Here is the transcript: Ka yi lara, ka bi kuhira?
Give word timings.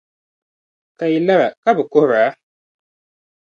Ka 0.97 1.05
yi 1.11 1.19
lara, 1.27 1.47
ka 1.63 1.71
bi 1.77 1.83
kuhira? 1.91 2.25